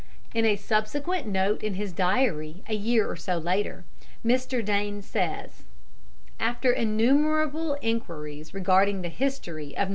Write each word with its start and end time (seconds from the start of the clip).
In 0.33 0.45
a 0.45 0.55
subsequent 0.55 1.27
note 1.27 1.61
in 1.63 1.75
his 1.75 1.93
diary 1.93 2.63
a 2.67 2.73
year 2.73 3.07
or 3.07 3.15
so 3.15 3.37
later 3.37 3.85
Mr. 4.25 4.65
Dane 4.65 5.03
says: 5.03 5.61
"After 6.39 6.71
innumerable 6.73 7.75
enquiries 7.83 8.51
re 8.51 8.63
the 8.63 9.13
history 9.15 9.77
of 9.77 9.89
No. 9.89 9.89